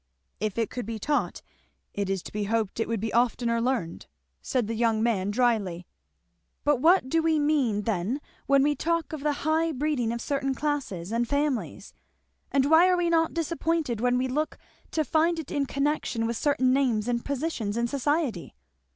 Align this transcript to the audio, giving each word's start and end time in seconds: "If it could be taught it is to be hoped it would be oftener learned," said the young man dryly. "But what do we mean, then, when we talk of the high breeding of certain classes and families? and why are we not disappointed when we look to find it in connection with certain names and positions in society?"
"If 0.39 0.57
it 0.57 0.71
could 0.71 0.87
be 0.87 0.97
taught 0.97 1.43
it 1.93 2.09
is 2.09 2.23
to 2.23 2.31
be 2.31 2.45
hoped 2.45 2.79
it 2.79 2.87
would 2.87 2.99
be 2.99 3.13
oftener 3.13 3.61
learned," 3.61 4.07
said 4.41 4.65
the 4.65 4.73
young 4.73 5.03
man 5.03 5.29
dryly. 5.29 5.85
"But 6.63 6.77
what 6.81 7.07
do 7.07 7.21
we 7.21 7.37
mean, 7.37 7.83
then, 7.83 8.19
when 8.47 8.63
we 8.63 8.73
talk 8.73 9.13
of 9.13 9.21
the 9.21 9.31
high 9.45 9.71
breeding 9.71 10.11
of 10.11 10.19
certain 10.19 10.55
classes 10.55 11.11
and 11.11 11.27
families? 11.27 11.93
and 12.51 12.65
why 12.71 12.89
are 12.89 12.97
we 12.97 13.11
not 13.11 13.35
disappointed 13.35 14.01
when 14.01 14.17
we 14.17 14.27
look 14.27 14.57
to 14.89 15.05
find 15.05 15.37
it 15.37 15.51
in 15.51 15.67
connection 15.67 16.25
with 16.25 16.35
certain 16.35 16.73
names 16.73 17.07
and 17.07 17.23
positions 17.23 17.77
in 17.77 17.85
society?" 17.85 18.55